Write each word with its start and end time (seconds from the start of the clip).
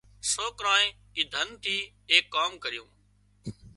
سوڪرانئي 0.31 0.87
اي 1.15 1.21
ڌن 1.33 1.47
ٿي 1.65 1.75
ايڪ 2.11 2.23
ڪام 2.35 2.51
ڪريون 2.63 2.89